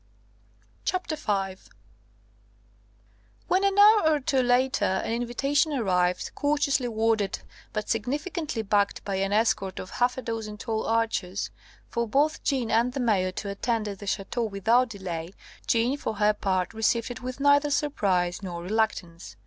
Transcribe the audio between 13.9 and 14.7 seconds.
the Ch√¢teau